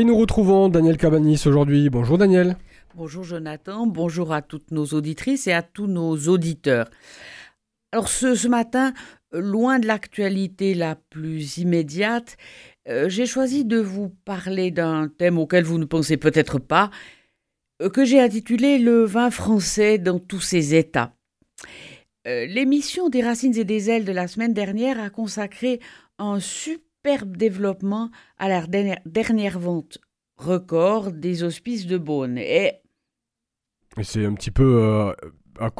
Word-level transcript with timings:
Et 0.00 0.04
nous 0.04 0.16
retrouvons 0.16 0.70
Daniel 0.70 0.96
Cabanis 0.96 1.42
aujourd'hui. 1.44 1.90
Bonjour 1.90 2.16
Daniel. 2.16 2.56
Bonjour 2.94 3.22
Jonathan, 3.22 3.86
bonjour 3.86 4.32
à 4.32 4.40
toutes 4.40 4.70
nos 4.70 4.86
auditrices 4.86 5.46
et 5.46 5.52
à 5.52 5.60
tous 5.60 5.88
nos 5.88 6.16
auditeurs. 6.16 6.88
Alors 7.92 8.08
ce, 8.08 8.48
matin, 8.48 8.94
loin 9.30 9.78
de 9.78 9.86
l'actualité 9.86 10.72
la 10.72 10.94
plus 10.94 11.58
immédiate, 11.58 12.38
euh, 12.88 13.10
j'ai 13.10 13.26
choisi 13.26 13.66
de 13.66 13.78
vous 13.78 14.08
parler 14.24 14.70
d'un 14.70 15.08
thème 15.08 15.36
auquel 15.36 15.64
vous 15.64 15.76
ne 15.76 15.84
pensez 15.84 16.16
peut-être 16.16 16.58
pas, 16.58 16.90
euh, 17.82 17.90
que 17.90 18.06
j'ai 18.06 18.22
intitulé 18.22 18.78
Le 18.78 19.04
vin 19.04 19.30
français 19.30 19.98
dans 19.98 20.18
tous 20.18 20.40
ses 20.40 20.74
états. 20.74 21.12
Euh, 22.26 22.46
l'émission 22.46 23.10
des 23.10 23.22
Racines 23.22 23.58
et 23.58 23.64
des 23.64 23.90
Ailes 23.90 24.06
de 24.06 24.12
la 24.12 24.28
semaine 24.28 24.54
dernière 24.54 24.98
a 24.98 25.10
consacré 25.10 25.78
un 26.18 26.40
superbe 27.02 27.36
développement 27.36 28.10
à 28.38 28.48
la 28.48 28.66
dernière, 28.66 29.58
vente 29.58 29.98
record 30.36 31.12
des 31.12 31.42
hospices 31.42 31.86
de 31.86 31.98
Beaune. 31.98 32.38
Et, 32.38 32.72
c'est 34.02 34.24
un 34.24 34.34
petit 34.34 34.50
peu 34.50 34.82
euh, 34.82 35.12
en 35.60 35.70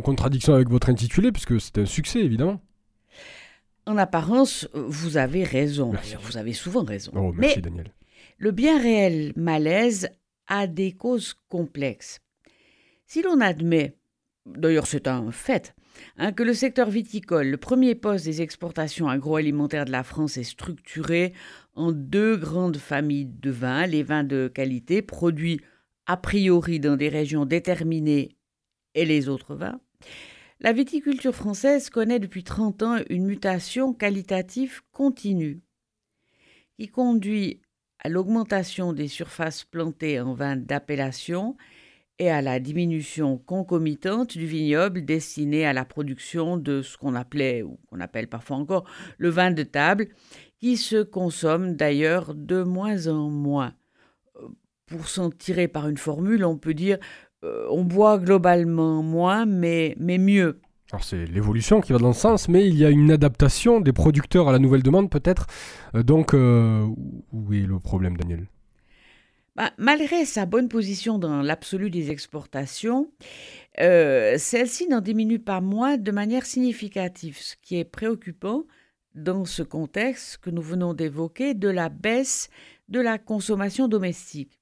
contradiction 0.00 0.54
avec 0.54 0.68
votre 0.68 0.88
intitulé, 0.88 1.32
puisque 1.32 1.60
c'est 1.60 1.78
un 1.78 1.86
succès, 1.86 2.20
évidemment. 2.20 2.60
En 3.86 3.96
apparence, 3.96 4.68
vous 4.74 5.16
avez 5.16 5.44
raison. 5.44 5.92
Vous 6.22 6.36
avez 6.36 6.52
souvent 6.52 6.84
raison. 6.84 7.12
Oh, 7.14 7.32
merci, 7.32 7.60
Daniel. 7.60 7.92
Le 8.38 8.50
bien 8.50 8.80
réel 8.80 9.32
malaise 9.36 10.10
a 10.48 10.66
des 10.66 10.92
causes 10.92 11.34
complexes. 11.48 12.20
Si 13.06 13.22
l'on 13.22 13.40
admet, 13.40 13.96
d'ailleurs 14.44 14.86
c'est 14.86 15.06
un 15.06 15.30
fait, 15.30 15.74
Hein, 16.18 16.32
que 16.32 16.42
le 16.42 16.54
secteur 16.54 16.88
viticole, 16.88 17.48
le 17.48 17.56
premier 17.56 17.94
poste 17.94 18.24
des 18.24 18.42
exportations 18.42 19.08
agroalimentaires 19.08 19.84
de 19.84 19.92
la 19.92 20.02
France, 20.02 20.36
est 20.36 20.44
structuré 20.44 21.32
en 21.74 21.92
deux 21.92 22.36
grandes 22.36 22.78
familles 22.78 23.26
de 23.26 23.50
vins, 23.50 23.86
les 23.86 24.02
vins 24.02 24.24
de 24.24 24.48
qualité 24.48 25.02
produits 25.02 25.60
a 26.06 26.16
priori 26.16 26.80
dans 26.80 26.96
des 26.96 27.08
régions 27.08 27.44
déterminées 27.44 28.36
et 28.94 29.04
les 29.04 29.28
autres 29.28 29.54
vins. 29.54 29.80
La 30.60 30.72
viticulture 30.72 31.34
française 31.34 31.90
connaît 31.90 32.18
depuis 32.18 32.44
30 32.44 32.82
ans 32.82 32.96
une 33.10 33.26
mutation 33.26 33.92
qualitative 33.92 34.80
continue 34.92 35.60
qui 36.78 36.88
conduit 36.88 37.60
à 37.98 38.08
l'augmentation 38.08 38.92
des 38.92 39.08
surfaces 39.08 39.64
plantées 39.64 40.20
en 40.20 40.34
vins 40.34 40.56
d'appellation 40.56 41.56
et 42.18 42.30
à 42.30 42.40
la 42.40 42.60
diminution 42.60 43.36
concomitante 43.38 44.36
du 44.36 44.46
vignoble 44.46 45.04
destiné 45.04 45.66
à 45.66 45.72
la 45.72 45.84
production 45.84 46.56
de 46.56 46.82
ce 46.82 46.96
qu'on 46.96 47.14
appelait, 47.14 47.62
ou 47.62 47.78
qu'on 47.86 48.00
appelle 48.00 48.28
parfois 48.28 48.56
encore, 48.56 48.84
le 49.18 49.28
vin 49.28 49.50
de 49.50 49.62
table, 49.62 50.08
qui 50.58 50.76
se 50.76 51.02
consomme 51.02 51.76
d'ailleurs 51.76 52.34
de 52.34 52.62
moins 52.62 53.08
en 53.08 53.28
moins. 53.28 53.74
Euh, 54.36 54.48
pour 54.86 55.08
s'en 55.08 55.30
tirer 55.30 55.68
par 55.68 55.88
une 55.88 55.98
formule, 55.98 56.44
on 56.44 56.56
peut 56.56 56.74
dire 56.74 56.98
euh, 57.44 57.66
on 57.70 57.84
boit 57.84 58.18
globalement 58.18 59.02
moins, 59.02 59.44
mais, 59.44 59.94
mais 59.98 60.16
mieux. 60.16 60.60
Alors 60.92 61.04
c'est 61.04 61.26
l'évolution 61.26 61.80
qui 61.80 61.92
va 61.92 61.98
dans 61.98 62.08
le 62.08 62.14
sens, 62.14 62.48
mais 62.48 62.66
il 62.66 62.78
y 62.78 62.84
a 62.84 62.90
une 62.90 63.10
adaptation 63.10 63.80
des 63.80 63.92
producteurs 63.92 64.48
à 64.48 64.52
la 64.52 64.58
nouvelle 64.58 64.82
demande 64.82 65.10
peut-être. 65.10 65.46
Euh, 65.94 66.02
donc, 66.02 66.32
où 66.32 67.52
est 67.52 67.66
le 67.66 67.78
problème, 67.78 68.16
Daniel? 68.16 68.46
Bah, 69.56 69.72
malgré 69.78 70.26
sa 70.26 70.44
bonne 70.44 70.68
position 70.68 71.18
dans 71.18 71.40
l'absolu 71.40 71.88
des 71.88 72.10
exportations, 72.10 73.10
euh, 73.80 74.36
celle-ci 74.36 74.86
n'en 74.86 75.00
diminue 75.00 75.38
pas 75.38 75.62
moins 75.62 75.96
de 75.96 76.10
manière 76.10 76.44
significative, 76.44 77.38
ce 77.38 77.56
qui 77.62 77.78
est 77.78 77.84
préoccupant 77.84 78.64
dans 79.14 79.46
ce 79.46 79.62
contexte 79.62 80.36
que 80.38 80.50
nous 80.50 80.60
venons 80.60 80.92
d'évoquer 80.92 81.54
de 81.54 81.68
la 81.68 81.88
baisse 81.88 82.50
de 82.88 83.00
la 83.00 83.16
consommation 83.16 83.88
domestique. 83.88 84.60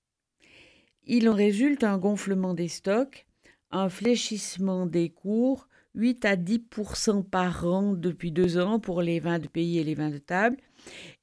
Il 1.06 1.28
en 1.28 1.34
résulte 1.34 1.82
un 1.82 1.98
gonflement 1.98 2.54
des 2.54 2.68
stocks, 2.68 3.26
un 3.72 3.88
fléchissement 3.88 4.86
des 4.86 5.10
cours, 5.10 5.68
8 5.96 6.24
à 6.24 6.36
10% 6.36 7.24
par 7.24 7.66
an 7.66 7.94
depuis 7.94 8.30
deux 8.30 8.58
ans 8.58 8.78
pour 8.78 9.02
les 9.02 9.18
vins 9.18 9.40
de 9.40 9.48
pays 9.48 9.78
et 9.80 9.84
les 9.84 9.94
vins 9.94 10.10
de 10.10 10.18
table, 10.18 10.56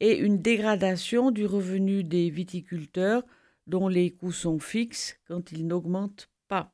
et 0.02 0.18
une 0.18 0.40
dégradation 0.40 1.32
du 1.32 1.46
revenu 1.46 2.04
des 2.04 2.30
viticulteurs 2.30 3.24
dont 3.68 3.88
les 3.88 4.12
coûts 4.12 4.32
sont 4.32 4.60
fixes 4.60 5.18
quand 5.28 5.52
ils 5.52 5.66
n'augmentent 5.66 6.30
pas. 6.48 6.74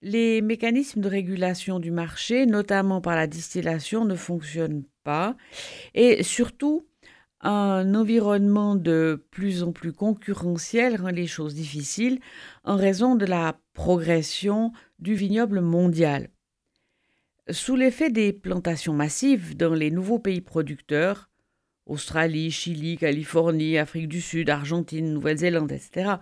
Les 0.00 0.42
mécanismes 0.42 1.00
de 1.00 1.08
régulation 1.08 1.80
du 1.80 1.90
marché, 1.90 2.46
notamment 2.46 3.00
par 3.00 3.16
la 3.16 3.26
distillation, 3.26 4.04
ne 4.04 4.14
fonctionnent 4.14 4.84
pas 5.02 5.36
et 5.94 6.22
surtout 6.22 6.86
un 7.40 7.94
environnement 7.94 8.74
de 8.74 9.24
plus 9.30 9.62
en 9.62 9.72
plus 9.72 9.92
concurrentiel 9.92 11.00
rend 11.00 11.10
les 11.10 11.26
choses 11.26 11.54
difficiles 11.54 12.18
en 12.64 12.76
raison 12.76 13.14
de 13.14 13.26
la 13.26 13.60
progression 13.74 14.72
du 14.98 15.14
vignoble 15.14 15.60
mondial. 15.60 16.30
Sous 17.50 17.76
l'effet 17.76 18.10
des 18.10 18.32
plantations 18.32 18.92
massives 18.92 19.56
dans 19.56 19.72
les 19.72 19.90
nouveaux 19.90 20.18
pays 20.18 20.40
producteurs, 20.40 21.27
Australie, 21.88 22.50
Chili, 22.50 22.96
Californie, 22.96 23.78
Afrique 23.78 24.08
du 24.08 24.20
Sud, 24.20 24.50
Argentine, 24.50 25.12
Nouvelle-Zélande, 25.12 25.72
etc., 25.72 26.16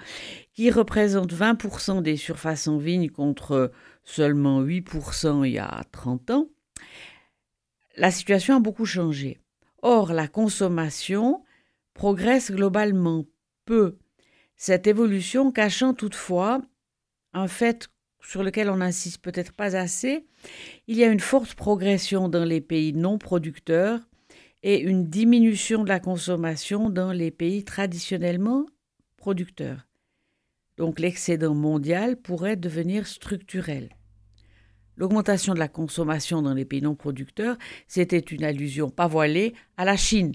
qui 0.55 0.71
représentent 0.71 1.35
20% 1.35 2.03
des 2.03 2.17
surfaces 2.17 2.69
en 2.69 2.79
vigne 2.79 3.11
contre 3.11 3.73
seulement 4.05 4.63
8% 4.63 5.45
il 5.47 5.53
y 5.53 5.59
a 5.59 5.83
30 5.93 6.31
ans, 6.31 6.49
la 7.97 8.11
situation 8.11 8.57
a 8.57 8.61
beaucoup 8.61 8.87
changé. 8.87 9.41
Or, 9.83 10.13
la 10.13 10.29
consommation 10.29 11.43
progresse 11.95 12.51
globalement 12.51 13.25
peu, 13.65 13.99
cette 14.57 14.87
évolution 14.87 15.51
cachant 15.51 15.95
toutefois 15.95 16.63
un 17.33 17.49
fait 17.49 17.89
sur 18.21 18.43
lequel 18.43 18.71
on 18.71 18.77
n'insiste 18.77 19.23
peut-être 19.23 19.53
pas 19.53 19.77
assez, 19.77 20.27
il 20.87 20.97
y 20.97 21.05
a 21.05 21.09
une 21.09 21.21
forte 21.21 21.55
progression 21.55 22.29
dans 22.29 22.45
les 22.45 22.61
pays 22.61 22.93
non 22.93 23.19
producteurs 23.19 24.01
et 24.63 24.81
une 24.81 25.05
diminution 25.05 25.85
de 25.85 25.89
la 25.89 26.01
consommation 26.01 26.91
dans 26.91 27.13
les 27.13 27.31
pays 27.31 27.65
traditionnellement 27.65 28.67
producteurs. 29.17 29.87
Donc 30.77 31.01
l'excédent 31.01 31.55
mondial 31.55 32.17
pourrait 32.17 32.57
devenir 32.57 33.07
structurel. 33.07 33.91
L'augmentation 34.97 35.53
de 35.53 35.59
la 35.59 35.69
consommation 35.69 36.43
dans 36.43 36.55
les 36.55 36.65
pays 36.65 36.83
non 36.83 36.95
producteurs, 36.95 37.57
c'était 37.87 38.19
une 38.19 38.45
allusion 38.45 38.89
pas 38.89 39.07
voilée 39.07 39.55
à 39.77 39.85
la 39.85 39.97
Chine, 39.97 40.33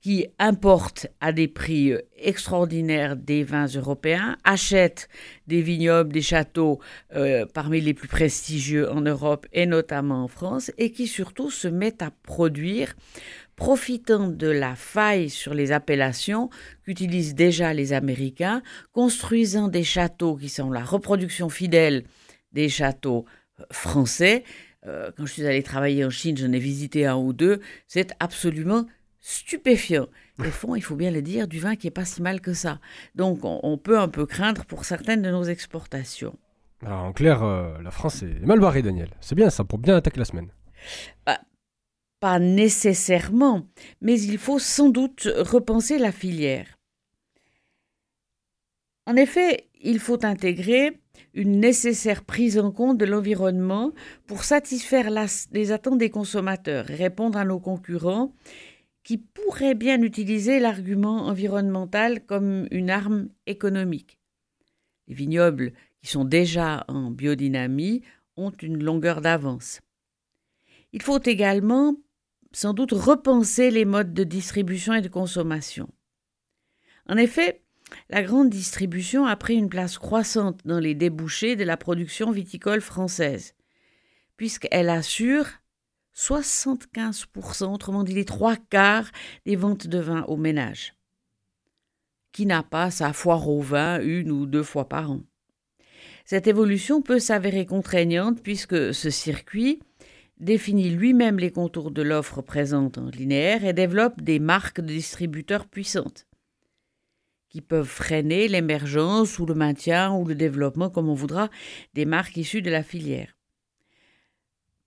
qui 0.00 0.26
importe 0.38 1.06
à 1.20 1.32
des 1.32 1.46
prix 1.46 1.92
extraordinaires 2.16 3.16
des 3.16 3.44
vins 3.44 3.66
européens, 3.66 4.36
achète 4.42 5.08
des 5.46 5.62
vignobles, 5.62 6.12
des 6.12 6.22
châteaux 6.22 6.80
euh, 7.14 7.46
parmi 7.46 7.80
les 7.80 7.94
plus 7.94 8.08
prestigieux 8.08 8.90
en 8.90 9.00
Europe 9.02 9.46
et 9.52 9.66
notamment 9.66 10.24
en 10.24 10.28
France, 10.28 10.72
et 10.78 10.90
qui 10.90 11.06
surtout 11.06 11.50
se 11.50 11.68
met 11.68 12.02
à 12.02 12.10
produire 12.10 12.94
profitant 13.60 14.28
de 14.28 14.46
la 14.46 14.74
faille 14.74 15.28
sur 15.28 15.52
les 15.52 15.70
appellations 15.70 16.48
qu'utilisent 16.82 17.34
déjà 17.34 17.74
les 17.74 17.92
Américains, 17.92 18.62
construisant 18.92 19.68
des 19.68 19.84
châteaux 19.84 20.34
qui 20.34 20.48
sont 20.48 20.70
la 20.70 20.82
reproduction 20.82 21.50
fidèle 21.50 22.04
des 22.52 22.70
châteaux 22.70 23.26
euh, 23.60 23.64
français. 23.70 24.44
Euh, 24.86 25.10
quand 25.14 25.26
je 25.26 25.32
suis 25.32 25.46
allé 25.46 25.62
travailler 25.62 26.06
en 26.06 26.10
Chine, 26.10 26.38
j'en 26.38 26.52
ai 26.52 26.58
visité 26.58 27.04
un 27.04 27.16
ou 27.16 27.34
deux, 27.34 27.60
c'est 27.86 28.14
absolument 28.18 28.86
stupéfiant. 29.20 30.06
Ils 30.38 30.44
font, 30.50 30.74
il 30.74 30.80
faut 30.80 30.96
bien 30.96 31.10
le 31.10 31.20
dire, 31.20 31.46
du 31.46 31.60
vin 31.60 31.76
qui 31.76 31.86
est 31.86 31.90
pas 31.90 32.06
si 32.06 32.22
mal 32.22 32.40
que 32.40 32.54
ça. 32.54 32.78
Donc 33.14 33.40
on, 33.42 33.76
peut 33.76 33.98
un 33.98 34.08
peu 34.08 34.24
craindre 34.24 34.64
pour 34.64 34.86
certaines 34.86 35.20
de 35.20 35.30
nos 35.30 35.44
exportations. 35.44 36.34
Alors 36.82 37.02
en 37.02 37.12
clair, 37.12 37.42
euh, 37.42 37.76
la 37.82 37.90
France 37.90 38.22
est 38.22 38.40
mal 38.40 38.58
barrée, 38.58 38.80
Daniel. 38.80 39.10
C'est 39.20 39.34
bien 39.34 39.50
ça, 39.50 39.64
pour 39.64 39.78
bien 39.78 39.96
attaquer 39.96 40.18
la 40.18 40.24
semaine. 40.24 40.48
Bah, 41.26 41.40
pas 42.20 42.38
nécessairement, 42.38 43.66
mais 44.00 44.20
il 44.20 44.38
faut 44.38 44.58
sans 44.58 44.90
doute 44.90 45.28
repenser 45.36 45.98
la 45.98 46.12
filière. 46.12 46.78
En 49.06 49.16
effet, 49.16 49.68
il 49.82 49.98
faut 49.98 50.24
intégrer 50.24 51.00
une 51.34 51.60
nécessaire 51.60 52.24
prise 52.24 52.58
en 52.58 52.70
compte 52.70 52.98
de 52.98 53.04
l'environnement 53.04 53.92
pour 54.26 54.44
satisfaire 54.44 55.10
les 55.52 55.72
attentes 55.72 55.98
des 55.98 56.10
consommateurs 56.10 56.84
répondre 56.84 57.38
à 57.38 57.44
nos 57.44 57.60
concurrents 57.60 58.34
qui 59.02 59.18
pourraient 59.18 59.74
bien 59.74 60.02
utiliser 60.02 60.60
l'argument 60.60 61.26
environnemental 61.26 62.24
comme 62.24 62.66
une 62.70 62.90
arme 62.90 63.28
économique. 63.46 64.18
Les 65.08 65.14
vignobles 65.14 65.72
qui 66.00 66.08
sont 66.08 66.24
déjà 66.24 66.84
en 66.88 67.10
biodynamie 67.10 68.02
ont 68.36 68.52
une 68.62 68.82
longueur 68.82 69.20
d'avance. 69.20 69.80
Il 70.92 71.02
faut 71.02 71.22
également 71.22 71.96
sans 72.52 72.74
doute 72.74 72.92
repenser 72.92 73.70
les 73.70 73.84
modes 73.84 74.12
de 74.12 74.24
distribution 74.24 74.94
et 74.94 75.00
de 75.00 75.08
consommation. 75.08 75.88
En 77.08 77.16
effet, 77.16 77.62
la 78.08 78.22
grande 78.22 78.50
distribution 78.50 79.26
a 79.26 79.36
pris 79.36 79.56
une 79.56 79.68
place 79.68 79.98
croissante 79.98 80.60
dans 80.64 80.78
les 80.78 80.94
débouchés 80.94 81.56
de 81.56 81.64
la 81.64 81.76
production 81.76 82.30
viticole 82.30 82.80
française, 82.80 83.54
puisqu'elle 84.36 84.88
assure 84.88 85.46
75%, 86.16 87.72
autrement 87.72 88.04
dit 88.04 88.14
les 88.14 88.24
trois 88.24 88.56
quarts 88.56 89.10
des 89.46 89.56
ventes 89.56 89.86
de 89.86 89.98
vin 89.98 90.22
au 90.24 90.36
ménage. 90.36 90.94
qui 92.32 92.46
n'a 92.46 92.62
pas 92.62 92.92
sa 92.92 93.12
foire 93.12 93.48
au 93.48 93.60
vin 93.60 94.00
une 94.00 94.30
ou 94.30 94.46
deux 94.46 94.62
fois 94.62 94.88
par 94.88 95.10
an. 95.10 95.20
Cette 96.24 96.46
évolution 96.46 97.02
peut 97.02 97.18
s'avérer 97.18 97.66
contraignante 97.66 98.40
puisque 98.40 98.94
ce 98.94 99.10
circuit 99.10 99.80
définit 100.40 100.90
lui-même 100.90 101.38
les 101.38 101.52
contours 101.52 101.90
de 101.90 102.02
l'offre 102.02 102.42
présente 102.42 102.98
en 102.98 103.06
linéaire 103.06 103.64
et 103.64 103.72
développe 103.72 104.20
des 104.20 104.38
marques 104.38 104.80
de 104.80 104.88
distributeurs 104.88 105.66
puissantes 105.66 106.26
qui 107.50 107.60
peuvent 107.60 107.84
freiner 107.84 108.48
l'émergence 108.48 109.38
ou 109.38 109.44
le 109.44 109.54
maintien 109.54 110.14
ou 110.14 110.24
le 110.24 110.36
développement, 110.36 110.88
comme 110.88 111.08
on 111.08 111.14
voudra, 111.14 111.50
des 111.94 112.06
marques 112.06 112.36
issues 112.36 112.62
de 112.62 112.70
la 112.70 112.84
filière. 112.84 113.36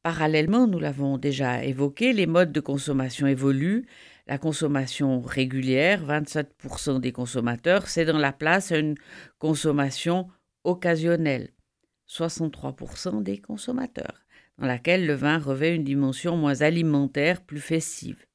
Parallèlement, 0.01 0.65
nous 0.65 0.79
l'avons 0.79 1.17
déjà 1.17 1.63
évoqué, 1.63 2.13
les 2.13 2.25
modes 2.25 2.51
de 2.51 2.59
consommation 2.59 3.27
évoluent. 3.27 3.85
La 4.27 4.37
consommation 4.37 5.19
régulière, 5.19 6.05
27% 6.05 7.01
des 7.01 7.11
consommateurs, 7.11 7.87
cèdent 7.87 8.09
la 8.09 8.31
place 8.31 8.71
à 8.71 8.77
une 8.77 8.95
consommation 9.39 10.29
occasionnelle, 10.63 11.49
63% 12.09 13.21
des 13.21 13.39
consommateurs, 13.39 14.22
dans 14.57 14.67
laquelle 14.67 15.05
le 15.05 15.13
vin 15.13 15.37
revêt 15.37 15.75
une 15.75 15.83
dimension 15.83 16.37
moins 16.37 16.61
alimentaire, 16.61 17.41
plus 17.41 17.59
festive. 17.59 18.25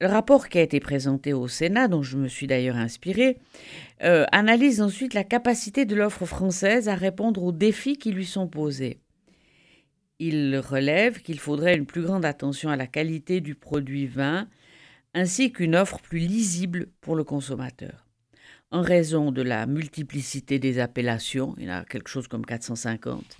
Le 0.00 0.08
rapport 0.08 0.48
qui 0.48 0.58
a 0.58 0.62
été 0.62 0.80
présenté 0.80 1.32
au 1.32 1.46
Sénat, 1.46 1.86
dont 1.86 2.02
je 2.02 2.18
me 2.18 2.26
suis 2.26 2.48
d'ailleurs 2.48 2.74
inspiré, 2.74 3.38
euh, 4.02 4.24
analyse 4.32 4.80
ensuite 4.80 5.14
la 5.14 5.22
capacité 5.22 5.84
de 5.84 5.94
l'offre 5.94 6.26
française 6.26 6.88
à 6.88 6.96
répondre 6.96 7.40
aux 7.44 7.52
défis 7.52 7.96
qui 7.96 8.10
lui 8.10 8.26
sont 8.26 8.48
posés. 8.48 8.98
Il 10.18 10.56
relève 10.58 11.22
qu'il 11.22 11.38
faudrait 11.38 11.76
une 11.76 11.86
plus 11.86 12.02
grande 12.02 12.24
attention 12.24 12.70
à 12.70 12.76
la 12.76 12.88
qualité 12.88 13.40
du 13.40 13.54
produit 13.54 14.06
vin, 14.06 14.48
ainsi 15.14 15.52
qu'une 15.52 15.76
offre 15.76 16.00
plus 16.00 16.18
lisible 16.18 16.88
pour 17.00 17.14
le 17.14 17.22
consommateur. 17.22 18.08
En 18.72 18.82
raison 18.82 19.30
de 19.30 19.42
la 19.42 19.66
multiplicité 19.66 20.58
des 20.58 20.80
appellations, 20.80 21.54
il 21.58 21.66
y 21.66 21.70
en 21.70 21.74
a 21.74 21.84
quelque 21.84 22.08
chose 22.08 22.26
comme 22.26 22.44
450, 22.44 23.36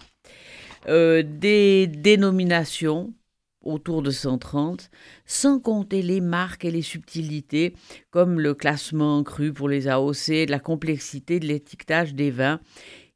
euh, 0.88 1.22
des 1.22 1.86
dénominations, 1.86 3.14
autour 3.62 4.02
de 4.02 4.10
130, 4.10 4.90
sans 5.24 5.60
compter 5.60 6.02
les 6.02 6.20
marques 6.20 6.64
et 6.64 6.70
les 6.70 6.82
subtilités, 6.82 7.74
comme 8.10 8.40
le 8.40 8.54
classement 8.54 9.22
cru 9.22 9.52
pour 9.52 9.68
les 9.68 9.86
AOC, 9.88 10.48
la 10.48 10.58
complexité 10.58 11.38
de 11.38 11.46
l'étiquetage 11.46 12.14
des 12.14 12.30
vins, 12.30 12.60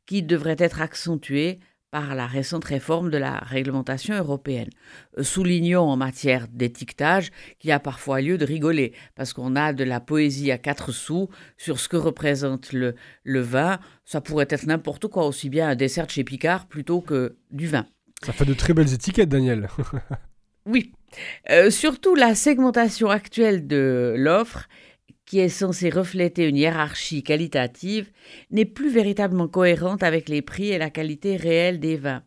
qui 0.07 0.23
devrait 0.23 0.57
être 0.59 0.81
accentuée 0.81 1.59
par 1.97 2.15
la 2.15 2.27
récente 2.27 2.67
réforme 2.67 3.11
de 3.11 3.17
la 3.17 3.39
réglementation 3.39 4.15
européenne. 4.15 4.69
Euh, 5.17 5.23
soulignons 5.23 5.89
en 5.89 5.97
matière 5.97 6.47
d'étiquetage 6.47 7.31
qu'il 7.59 7.71
y 7.71 7.73
a 7.73 7.81
parfois 7.81 8.21
lieu 8.21 8.37
de 8.37 8.45
rigoler, 8.45 8.93
parce 9.15 9.33
qu'on 9.33 9.57
a 9.57 9.73
de 9.73 9.83
la 9.83 9.99
poésie 9.99 10.53
à 10.53 10.59
quatre 10.59 10.93
sous 10.93 11.31
sur 11.57 11.81
ce 11.81 11.89
que 11.89 11.97
représente 11.97 12.75
le, 12.75 12.97
le 13.25 13.41
vin. 13.41 13.79
Ça 14.05 14.21
pourrait 14.21 14.49
être 14.51 14.67
n'importe 14.67 15.07
quoi, 15.07 15.27
aussi 15.27 15.49
bien 15.49 15.71
un 15.71 15.75
dessert 15.75 16.11
chez 16.11 16.23
Picard 16.23 16.67
plutôt 16.67 17.01
que 17.01 17.37
du 17.51 17.67
vin. 17.67 17.87
Ça 18.23 18.35
fait 18.35 18.45
de 18.45 18.53
très 18.53 18.75
belles 18.75 18.93
étiquettes, 18.93 19.31
Daniel. 19.31 19.69
Oui, 20.69 20.91
euh, 21.51 21.71
surtout 21.71 22.17
la 22.17 22.35
segmentation 22.35 23.09
actuelle 23.09 23.69
de 23.69 24.17
l'offre, 24.19 24.67
qui 25.27 25.41
est 25.41 25.49
censée 25.49 25.91
refléter 25.91 26.49
une 26.49 26.57
hiérarchie 26.57 27.23
qualitative, 27.23 28.11
n'est 28.51 28.65
plus 28.65 28.91
véritablement 28.91 29.49
cohérente 29.49 30.03
avec 30.03 30.29
les 30.29 30.41
prix 30.41 30.69
et 30.69 30.79
la 30.79 30.89
qualité 30.89 31.37
réelle 31.37 31.81
des 31.81 31.97
vins, 31.97 32.23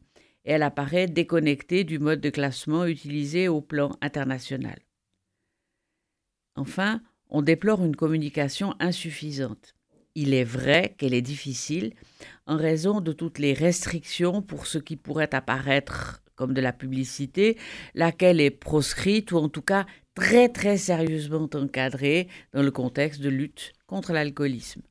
et 0.46 0.52
elle 0.52 0.64
apparaît 0.64 1.08
déconnectée 1.08 1.86
du 1.86 1.98
mode 1.98 2.20
de 2.20 2.30
classement 2.30 2.86
utilisé 2.86 3.48
au 3.48 3.62
plan 3.62 3.92
international. 4.02 4.80
Enfin, 6.56 7.02
on 7.30 7.42
déplore 7.42 7.86
une 7.86 7.96
communication 7.96 8.76
insuffisante. 8.80 9.76
Il 10.16 10.34
est 10.34 10.44
vrai 10.44 10.96
qu'elle 10.98 11.14
est 11.14 11.22
difficile 11.22 11.94
en 12.48 12.58
raison 12.58 13.00
de 13.00 13.14
toutes 13.14 13.40
les 13.40 13.54
restrictions 13.54 14.42
pour 14.42 14.66
ce 14.66 14.78
qui 14.78 14.98
pourrait 14.98 15.34
apparaître 15.34 16.22
comme 16.36 16.54
de 16.54 16.62
la 16.62 16.74
publicité, 16.74 17.58
laquelle 17.96 18.40
est 18.40 18.50
proscrite 18.50 19.34
ou 19.34 19.38
en 19.38 19.50
tout 19.50 19.62
cas 19.62 19.86
très 20.20 20.50
très 20.50 20.78
sérieusement 20.78 21.48
encadrée 21.54 22.28
dans 22.52 22.62
le 22.62 22.72
contexte 22.72 23.22
de 23.22 23.30
lutte 23.30 23.72
contre 23.88 24.12
l'alcoolisme. 24.12 24.82